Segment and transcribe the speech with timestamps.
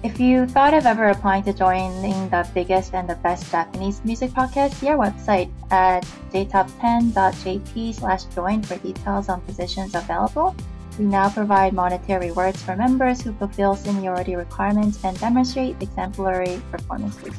[0.05, 4.29] If you thought of ever applying to joining the biggest and the best Japanese music
[4.29, 10.55] podcast, see our website at jtop10.jp slash join for details on positions available.
[10.99, 17.33] We now provide monetary rewards for members who fulfill seniority requirements and demonstrate exemplary performances.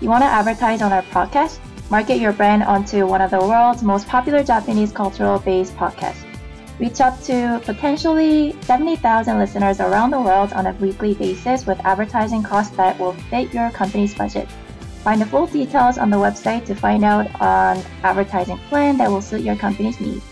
[0.00, 1.60] You want to advertise on our podcast?
[1.92, 6.27] Market your brand onto one of the world's most popular Japanese cultural based podcasts
[6.78, 12.42] reach up to potentially 70,000 listeners around the world on a weekly basis with advertising
[12.42, 14.48] costs that will fit your company's budget.
[15.02, 19.22] Find the full details on the website to find out an advertising plan that will
[19.22, 20.24] suit your company's needs.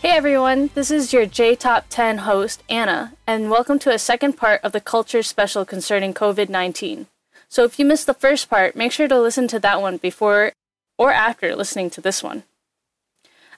[0.00, 4.32] Hey everyone, this is your J Top 10 host, Anna, and welcome to a second
[4.32, 7.06] part of the Culture Special concerning COVID 19.
[7.48, 10.52] So if you missed the first part, make sure to listen to that one before
[10.98, 12.42] or after listening to this one.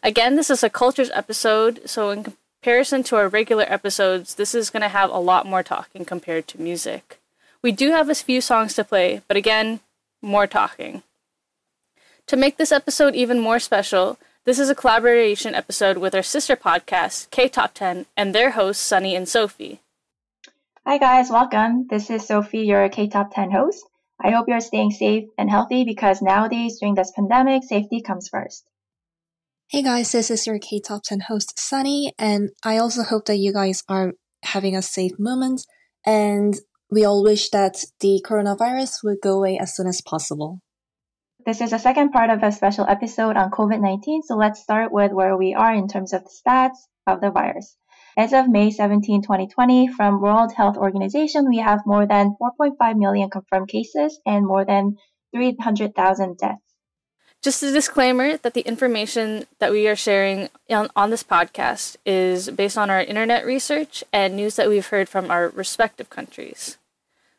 [0.05, 4.69] Again, this is a cultures episode, so in comparison to our regular episodes, this is
[4.69, 7.19] going to have a lot more talking compared to music.
[7.63, 9.81] We do have a few songs to play, but again,
[10.21, 11.05] more talking.
[12.27, 16.55] To make this episode even more special, this is a collaboration episode with our sister
[16.55, 19.81] podcast, K Top 10, and their hosts, Sunny and Sophie.
[20.87, 21.87] Hi guys, welcome.
[21.89, 23.83] This is Sophie, your K Top 10 host.
[24.21, 28.69] I hope you're staying safe and healthy because nowadays, during this pandemic, safety comes first.
[29.71, 33.39] Hey guys, this is your K Top 10 host Sunny, and I also hope that
[33.39, 34.13] you guys are
[34.45, 35.63] having a safe moment.
[36.05, 36.55] And
[36.91, 40.61] we all wish that the coronavirus would go away as soon as possible.
[41.47, 44.93] This is the second part of a special episode on COVID 19, so let's start
[44.93, 46.77] with where we are in terms of the stats
[47.07, 47.75] of the virus.
[48.19, 53.31] As of May 17, 2020, from World Health Organization, we have more than 4.5 million
[53.31, 54.97] confirmed cases and more than
[55.35, 56.64] 300,000 deaths.
[57.45, 62.49] Just a disclaimer that the information that we are sharing on, on this podcast is
[62.49, 66.79] based on our internet research and news that we've heard from our respective countries.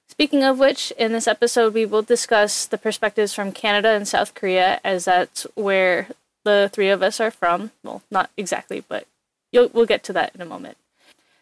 [0.08, 4.36] Speaking of which, in this episode, we will discuss the perspectives from Canada and South
[4.36, 6.10] Korea, as that's where
[6.44, 7.72] the three of us are from.
[7.84, 9.08] Well, not exactly, but
[9.52, 10.78] we'll get to that in a moment.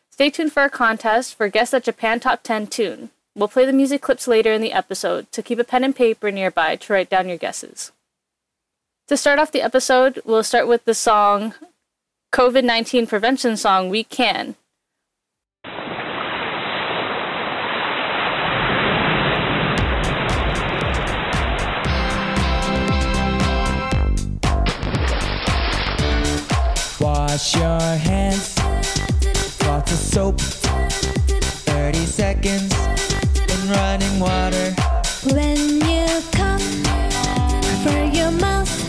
[0.09, 3.09] Stay tuned for our contest for Guess That Japan Top 10 Tune.
[3.35, 6.31] We'll play the music clips later in the episode, so keep a pen and paper
[6.31, 7.91] nearby to write down your guesses.
[9.09, 11.53] To start off the episode, we'll start with the song
[12.31, 14.55] COVID 19 prevention song We Can
[26.99, 28.57] Wash your hands,
[29.65, 34.73] lots of soap, 30 seconds in running water.
[35.33, 36.61] When you come,
[37.83, 38.82] for your mouth.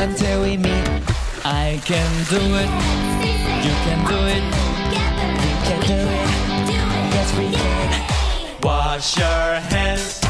[0.00, 0.88] Until we meet.
[1.44, 2.70] I can do it.
[3.66, 4.44] You can do it.
[5.42, 6.28] We can do it.
[7.14, 8.60] Yes, we can.
[8.62, 10.20] Wash your hands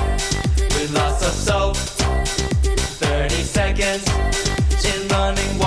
[0.74, 1.76] with lots of soap.
[1.76, 4.04] 30 seconds
[4.84, 5.58] in running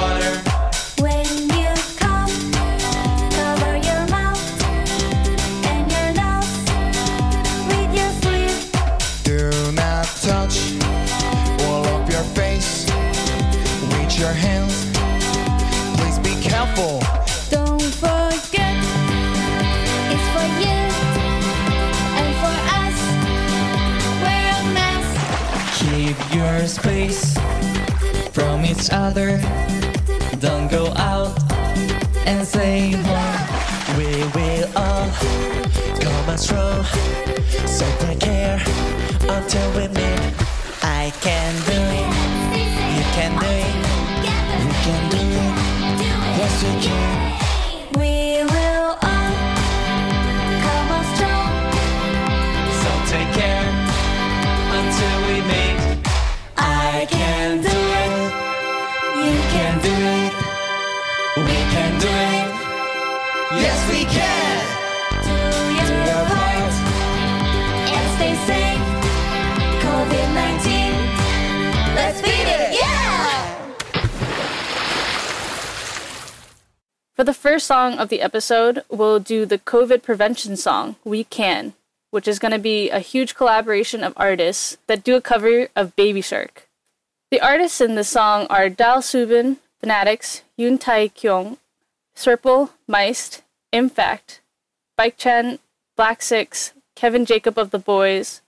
[14.24, 14.86] your hands.
[15.98, 17.02] Please be careful.
[17.50, 18.78] Don't forget,
[20.14, 20.80] it's for you
[22.22, 22.98] and for us.
[24.24, 25.14] Wear a mask.
[25.80, 27.38] Keep your space
[28.32, 29.42] from each other.
[30.40, 31.36] Don't go out
[32.26, 33.98] and stay home.
[33.98, 35.10] We will all
[36.00, 36.86] come out strong.
[37.68, 38.64] So take care
[39.28, 40.24] until we meet.
[40.82, 42.10] I can do it.
[42.96, 43.83] You can do it.
[46.64, 47.43] We
[77.24, 81.72] For the first song of the episode, we'll do the COVID prevention song, We Can,
[82.12, 85.96] which is going to be a huge collaboration of artists that do a cover of
[85.96, 86.68] Baby Shark.
[87.32, 91.60] The artists in this song are Dal Subin, Fanatics, Yoon Tai Kyung,
[92.14, 93.42] Serpil, Meist,
[93.72, 94.42] Infact,
[94.98, 95.60] Bike Chen,
[95.96, 98.42] Black Six, Kevin Jacob of the Boys,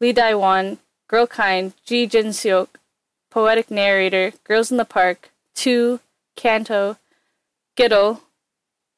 [0.00, 2.70] Lee Daiwan, Girl Kind, Ji Jin Seok,
[3.30, 6.00] Poetic Narrator, Girls in the Park, Two,
[6.34, 6.96] Kanto,
[7.76, 8.22] Giddle,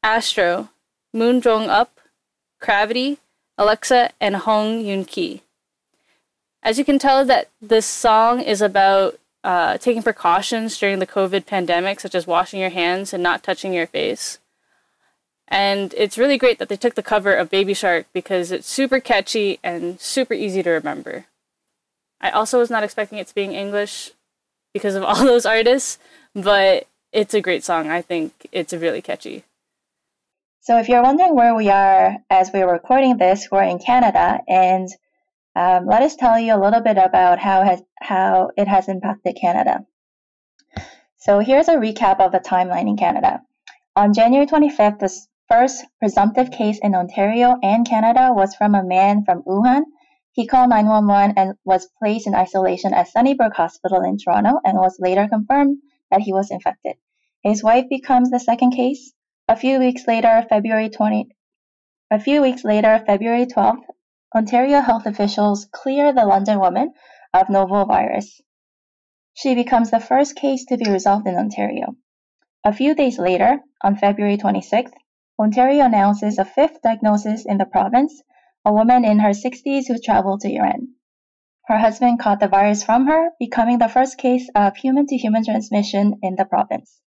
[0.02, 0.70] Astro,
[1.12, 2.00] Moon Jong Up,
[2.60, 3.18] Gravity,
[3.56, 5.42] Alexa, and Hong Yoon Ki.
[6.62, 11.46] As you can tell, that this song is about uh, taking precautions during the COVID
[11.46, 14.38] pandemic, such as washing your hands and not touching your face.
[15.48, 19.00] And it's really great that they took the cover of Baby Shark because it's super
[19.00, 21.26] catchy and super easy to remember.
[22.20, 24.12] I also was not expecting it to be in English
[24.74, 25.98] because of all those artists,
[26.34, 27.88] but it's a great song.
[27.88, 29.44] I think it's really catchy.
[30.60, 34.88] So if you're wondering where we are as we're recording this, we're in Canada, and
[35.56, 39.36] um, let us tell you a little bit about how has how it has impacted
[39.40, 39.86] Canada.
[41.16, 43.40] So here's a recap of the timeline in Canada.
[43.96, 45.12] On January 25th, the
[45.48, 49.82] first presumptive case in Ontario and Canada was from a man from Wuhan.
[50.32, 55.00] He called 911 and was placed in isolation at Sunnybrook Hospital in Toronto and was
[55.00, 55.78] later confirmed
[56.10, 56.96] that he was infected.
[57.42, 59.12] His wife becomes the second case.
[59.48, 61.28] A few weeks later, February 20,
[62.10, 63.84] a few weeks later, February 12th,
[64.34, 66.94] Ontario health officials clear the London woman
[67.34, 68.40] of novel virus.
[69.34, 71.96] She becomes the first case to be resolved in Ontario.
[72.64, 74.94] A few days later, on February 26th,
[75.38, 78.22] Ontario announces a fifth diagnosis in the province,
[78.64, 80.94] a woman in her 60s who traveled to Iran.
[81.68, 85.44] Her husband caught the virus from her, becoming the first case of human to human
[85.44, 87.02] transmission in the province.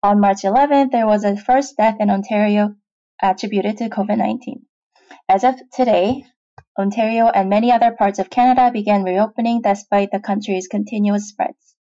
[0.00, 2.76] On March 11th, there was a first death in Ontario
[3.20, 4.64] attributed to COVID 19.
[5.28, 6.24] As of today,
[6.78, 11.74] Ontario and many other parts of Canada began reopening despite the country's continuous spreads.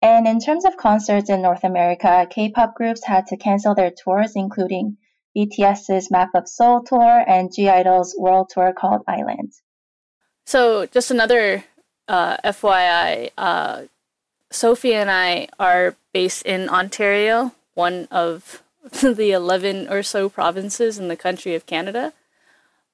[0.00, 3.90] And in terms of concerts in North America, K pop groups had to cancel their
[3.90, 4.96] tours, including
[5.36, 9.52] BTS's Map of Soul tour and G Idol's world tour called Island.
[10.44, 11.64] So, just another
[12.08, 13.82] uh, FYI, uh,
[14.50, 18.62] Sophie and I are based in Ontario, one of
[19.02, 22.12] the 11 or so provinces in the country of Canada.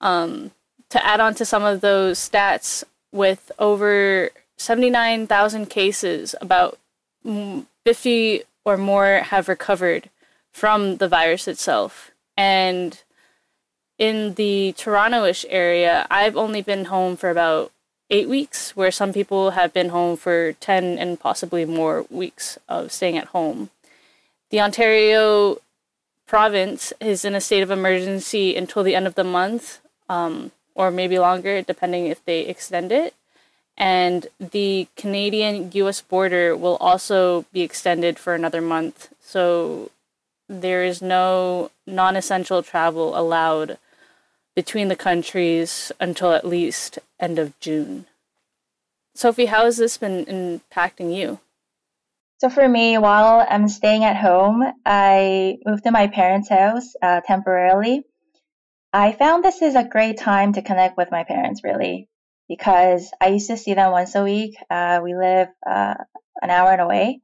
[0.00, 0.52] Um,
[0.90, 6.78] to add on to some of those stats, with over 79,000 cases, about
[7.85, 10.11] 50 or more have recovered
[10.52, 12.11] from the virus itself.
[12.37, 13.02] And
[14.00, 17.71] in the Toronto-ish area, I've only been home for about
[18.09, 22.90] eight weeks, where some people have been home for 10 and possibly more weeks of
[22.90, 23.69] staying at home.
[24.49, 25.59] The Ontario
[26.26, 30.90] province is in a state of emergency until the end of the month, um, or
[30.90, 33.14] maybe longer, depending if they extend it.
[33.76, 39.12] And the Canadian US border will also be extended for another month.
[39.21, 39.90] So
[40.49, 43.78] there is no non essential travel allowed
[44.61, 48.05] between the countries until at least end of June.
[49.14, 51.40] Sophie, how has this been impacting you?
[52.43, 57.23] So for me, while I'm staying at home, I moved to my parents' house uh,
[57.26, 58.05] temporarily.
[58.93, 62.11] I found this is a great time to connect with my parents, really,
[62.47, 64.57] because I used to see them once a week.
[64.69, 65.95] Uh, we live uh,
[66.43, 67.23] an hour away.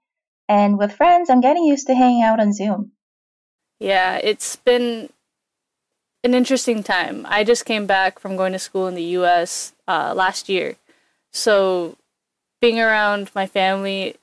[0.48, 2.92] And with friends, I'm getting used to hanging out on Zoom.
[3.78, 5.10] Yeah, it's been
[6.26, 7.24] an interesting time.
[7.28, 10.74] I just came back from going to school in the US uh, last year.
[11.32, 11.96] So
[12.60, 14.16] being around my family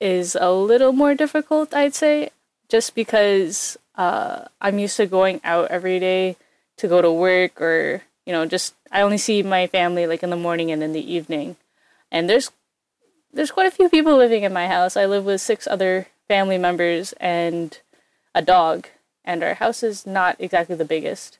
[0.00, 2.30] is a little more difficult, I'd say,
[2.68, 6.36] just because uh, I'm used to going out every day
[6.78, 10.30] to go to work or, you know, just I only see my family like in
[10.30, 11.56] the morning and in the evening.
[12.10, 12.50] And there's
[13.32, 14.96] there's quite a few people living in my house.
[14.96, 17.78] I live with six other family members and
[18.34, 18.88] a dog,
[19.24, 21.38] and our house is not exactly the biggest.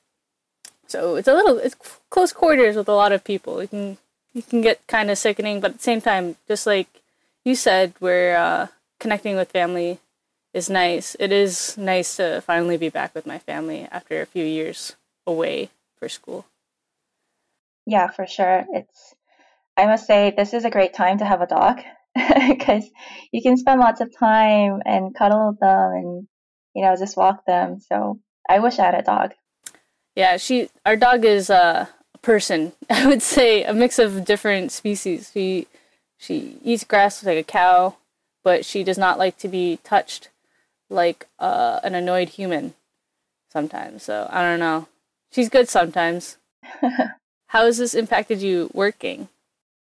[0.87, 1.77] So it's a little it's
[2.11, 3.63] close quarters with a lot of people.
[3.63, 3.99] You can
[4.33, 7.03] you can get kind of sickening, but at the same time, just like
[7.45, 8.67] you said, where uh,
[8.99, 10.01] connecting with family
[10.53, 11.17] is nice.
[11.19, 15.71] It is nice to finally be back with my family after a few years away
[15.99, 16.47] for school.
[17.87, 18.65] Yeah, for sure.
[18.73, 19.15] It's
[19.77, 21.81] I must say this is a great time to have a dog
[22.49, 22.89] because
[23.33, 26.29] you can spend lots of time and cuddle them and
[26.75, 27.81] you know just walk them.
[27.81, 29.35] So I wish I had a dog.
[30.15, 31.89] Yeah, she our dog is a
[32.23, 32.73] person.
[32.91, 35.31] I would say a mix of different species.
[35.33, 35.67] She
[36.17, 37.97] she eats grass like a cow,
[38.43, 40.31] but she does not like to be touched
[40.91, 42.75] like uh, an annoyed human
[43.51, 44.03] sometimes.
[44.03, 44.89] So I don't know.
[45.33, 46.39] She's good sometimes.
[47.47, 49.29] How has this impacted you working?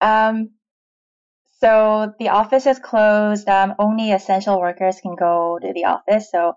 [0.01, 0.51] Um,
[1.59, 3.47] so the office is closed.
[3.47, 6.29] Um, only essential workers can go to the office.
[6.29, 6.55] So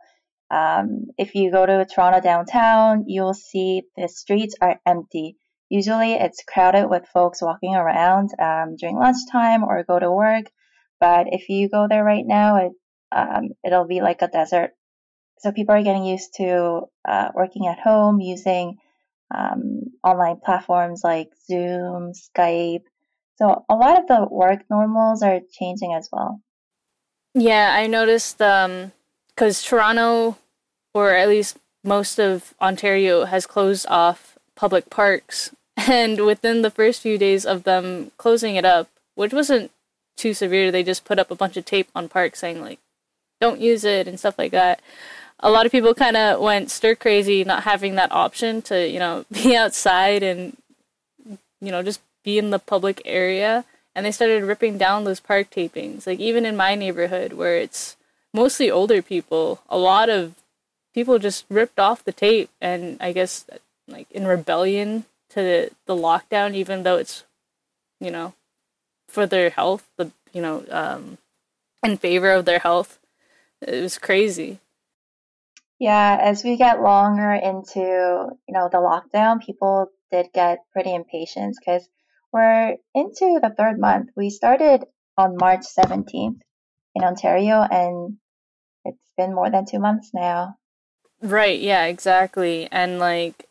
[0.50, 5.36] um, if you go to Toronto downtown, you'll see the streets are empty.
[5.68, 10.44] Usually it's crowded with folks walking around um, during lunchtime or go to work.
[11.00, 12.72] But if you go there right now, it,
[13.10, 14.70] um, it'll be like a desert.
[15.38, 18.78] So people are getting used to uh, working at home using
[19.34, 22.84] um, online platforms like Zoom, Skype.
[23.36, 26.40] So a lot of the work normals are changing as well.
[27.34, 28.40] Yeah, I noticed
[29.36, 30.38] because Toronto,
[30.94, 35.52] or at least most of Ontario, has closed off public parks.
[35.88, 39.70] And within the first few days of them closing it up, which wasn't
[40.16, 42.80] too severe, they just put up a bunch of tape on parks saying, like,
[43.42, 44.80] don't use it and stuff like that.
[45.38, 48.98] A lot of people kind of went stir crazy not having that option to you
[48.98, 50.56] know be outside and
[51.60, 53.66] you know just be in the public area.
[53.94, 56.06] And they started ripping down those park tapings.
[56.06, 57.96] Like even in my neighborhood where it's
[58.32, 59.62] mostly older people.
[59.68, 60.34] A lot of
[60.94, 63.44] people just ripped off the tape and i guess
[63.86, 67.24] like in rebellion to the, the lockdown even though it's
[68.00, 68.32] you know
[69.06, 71.18] for their health the you know um
[71.86, 72.98] in favor of their health.
[73.60, 74.58] It was crazy.
[75.78, 81.56] Yeah, as we get longer into, you know, the lockdown, people did get pretty impatient
[81.58, 81.86] because
[82.32, 84.10] we're into the third month.
[84.16, 84.84] We started
[85.16, 86.40] on March 17th
[86.96, 88.16] in Ontario and
[88.84, 90.56] it's been more than 2 months now.
[91.20, 92.68] Right, yeah, exactly.
[92.72, 93.46] And like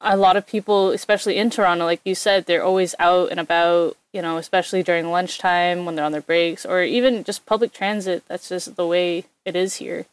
[0.00, 3.96] a lot of people, especially in Toronto, like you said, they're always out and about,
[4.12, 8.24] you know, especially during lunchtime when they're on their breaks or even just public transit.
[8.26, 10.06] That's just the way it is here.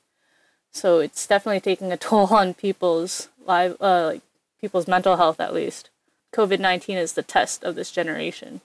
[0.72, 4.22] So it's definitely taking a toll on people's live, uh, like
[4.62, 5.90] people's mental health at least.
[6.36, 8.62] COVID nineteen is the test of this generation.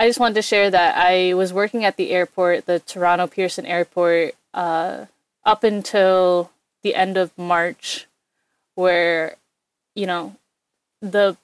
[0.00, 3.66] I just wanted to share that I was working at the airport, the Toronto Pearson
[3.66, 5.04] Airport, uh,
[5.44, 6.50] up until
[6.82, 8.06] the end of March,
[8.76, 9.36] where
[9.94, 10.36] you know
[11.02, 11.36] the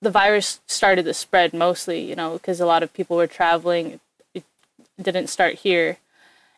[0.00, 3.98] the virus started to spread mostly, you know, because a lot of people were traveling.
[4.32, 4.44] It
[5.02, 5.96] didn't start here.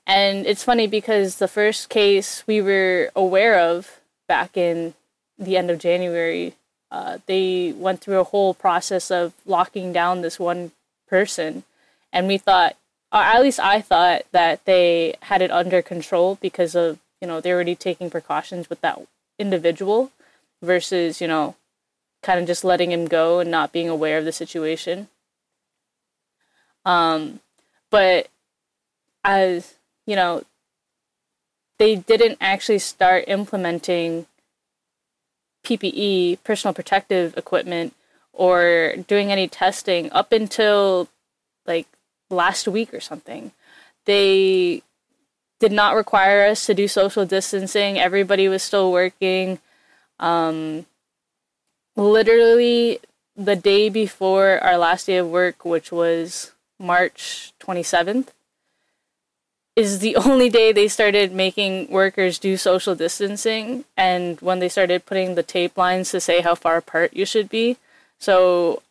[0.07, 4.93] And it's funny because the first case we were aware of back in
[5.39, 6.57] the end of January
[6.90, 10.73] uh, they went through a whole process of locking down this one
[11.07, 11.64] person,
[12.12, 12.76] and we thought,
[13.12, 17.40] or at least I thought, that they had it under control because of you know
[17.40, 19.00] they're already taking precautions with that
[19.38, 20.11] individual,
[20.62, 21.57] versus you know,
[22.23, 25.09] kind of just letting him go and not being aware of the situation.
[26.85, 27.40] Um,
[27.90, 28.28] but
[29.25, 29.75] as
[30.07, 30.42] you know,
[31.78, 34.26] they didn't actually start implementing
[35.65, 37.95] PPE, personal protective equipment,
[38.33, 41.09] or doing any testing up until
[41.67, 41.87] like
[42.31, 43.53] last week or something.
[44.05, 44.83] They
[45.61, 47.99] did not require us to do social distancing.
[47.99, 49.59] Everybody was still working.
[50.21, 50.87] Um,
[51.97, 53.00] literally,
[53.37, 58.29] the day before our last day of work, which was March 27th,
[59.79, 65.07] is the only day they started making workers do social distancing and when they started
[65.07, 67.77] putting the tape lines to say how far apart you should be.
[68.19, 68.83] So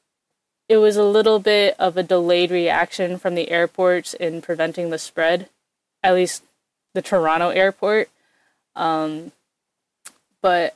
[0.69, 4.97] it was a little bit of a delayed reaction from the airports in preventing the
[4.97, 5.49] spread,
[6.01, 6.43] at least
[6.93, 8.09] the Toronto airport.
[8.75, 9.33] Um,
[10.41, 10.75] but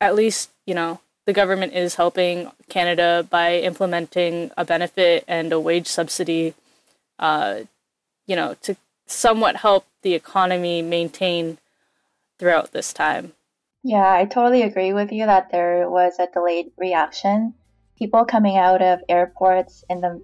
[0.00, 5.60] at least, you know, the government is helping Canada by implementing a benefit and a
[5.60, 6.54] wage subsidy,
[7.18, 7.60] uh,
[8.26, 8.76] you know, to
[9.08, 11.58] somewhat help the economy maintain
[12.38, 13.32] throughout this time.
[13.82, 17.54] Yeah, I totally agree with you that there was a delayed reaction.
[17.98, 20.22] People coming out of airports in the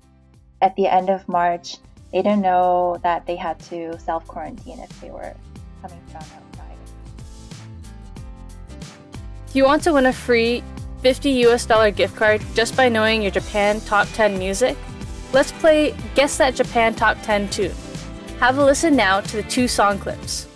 [0.60, 1.76] at the end of March,
[2.12, 5.34] they didn't know that they had to self quarantine if they were
[5.82, 6.78] coming from outside.
[9.48, 10.62] If you want to win a free
[11.00, 14.76] 50 US dollar gift card just by knowing your Japan Top 10 music,
[15.32, 17.74] let's play Guess That Japan Top 10 tune.
[18.44, 20.46] Have a listen now to the two song clips.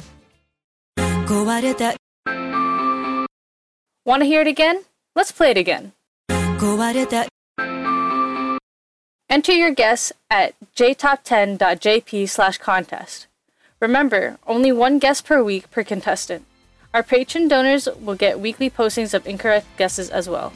[4.05, 4.85] Want to hear it again?
[5.17, 5.93] Let's play it again.
[9.31, 13.27] Enter your guess at jtop10.jp slash contest.
[13.81, 16.45] Remember, only one guess per week per contestant.
[16.93, 20.53] Our patron donors will get weekly postings of incorrect guesses as well.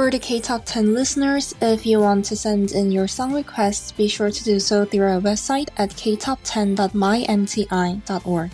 [0.00, 4.08] For the K-Top 10 listeners, if you want to send in your song requests, be
[4.08, 8.50] sure to do so through our website at ktop10.mymti.org.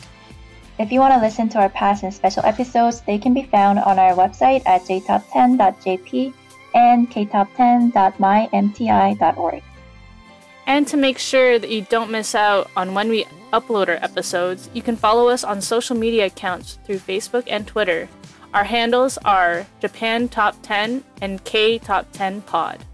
[0.81, 3.79] If you want to listen to our past and special episodes, they can be found
[3.79, 6.35] on our website at jtop10.jp
[6.75, 9.63] and ktop10.mymti.org.
[10.67, 14.69] And to make sure that you don't miss out on when we upload our episodes,
[14.75, 18.09] you can follow us on social media accounts through Facebook and Twitter.
[18.55, 22.85] Our handles are Japan Top 10 and K Top 10 Pod.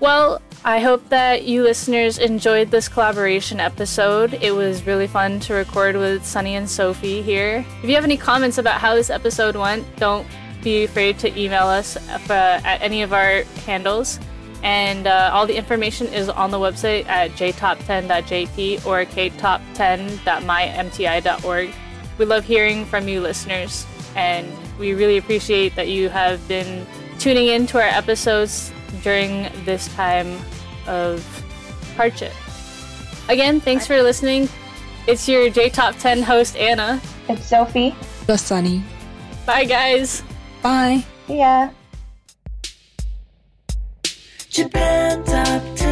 [0.00, 4.34] Well, I hope that you listeners enjoyed this collaboration episode.
[4.42, 7.64] It was really fun to record with Sunny and Sophie here.
[7.82, 10.26] If you have any comments about how this episode went, don't
[10.62, 14.18] be afraid to email us uh, at any of our handles.
[14.62, 21.74] And uh, all the information is on the website at jtop10.jp or ktop10.mymti.org.
[22.18, 23.84] We love hearing from you listeners,
[24.16, 24.46] and
[24.78, 26.86] we really appreciate that you have been
[27.18, 28.72] tuning in to our episodes
[29.02, 30.38] during this time
[30.86, 31.24] of
[31.96, 32.32] hardship.
[33.28, 34.48] Again, thanks for listening.
[35.06, 37.00] It's your J Top 10 host, Anna.
[37.28, 37.94] It's Sophie.
[38.26, 38.84] The Sunny.
[39.46, 40.22] Bye, guys.
[40.62, 41.04] Bye.
[41.26, 41.70] See ya.
[44.48, 45.91] Japan Top 10,